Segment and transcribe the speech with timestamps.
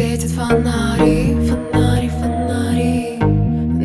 [0.00, 3.18] Светят фонари, фонари, фонари.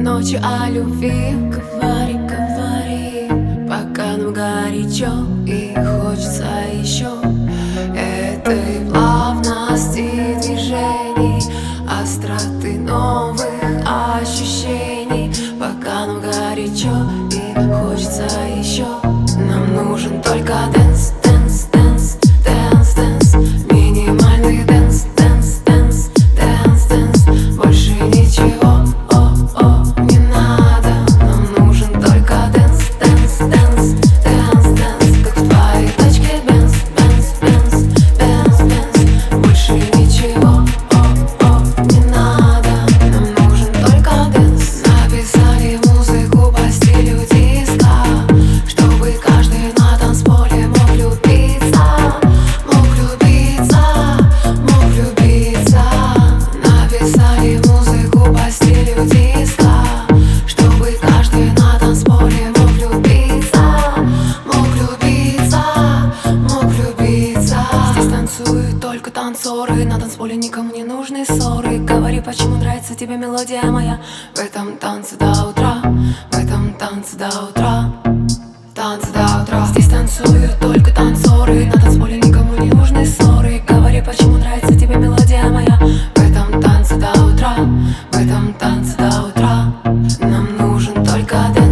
[0.02, 3.28] Ночи о любви говори, говори.
[3.68, 5.12] Пока нам горячо
[5.46, 7.12] и хочется еще
[7.94, 11.42] Этой плавности движений
[12.02, 13.44] Остроты новых
[13.86, 15.34] ощущений.
[15.60, 16.96] Пока нам горячо
[17.30, 18.88] и хочется еще
[19.38, 20.55] Нам нужен только
[69.06, 69.86] только танцоры.
[69.86, 71.78] На танцполе никому не нужны ссоры.
[71.78, 74.02] Говори, почему нравится тебе мелодия моя.
[74.34, 75.82] В этом танце до утра
[76.32, 77.94] В этом танце до утра
[78.74, 79.66] Танцы до утра.
[79.68, 81.66] Здесь танцуют только танцоры.
[81.66, 83.62] На танцполе никому не нужны ссоры.
[83.68, 85.78] Говори, почему нравится тебе мелодия моя.
[86.16, 87.56] В этом танце до утра
[88.12, 89.74] В этом танце до утра.
[90.20, 91.65] Нам нужен только день